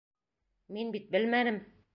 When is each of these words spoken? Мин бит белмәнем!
Мин 0.77 0.91
бит 0.97 1.07
белмәнем! 1.17 1.65